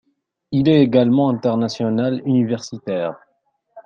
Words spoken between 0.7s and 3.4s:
également international universitaire.